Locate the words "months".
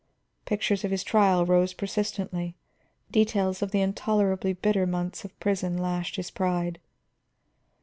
4.87-5.23